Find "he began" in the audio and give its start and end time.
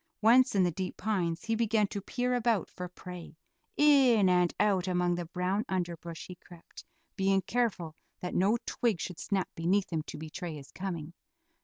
1.45-1.85